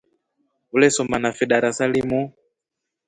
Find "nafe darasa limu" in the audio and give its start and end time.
1.19-2.33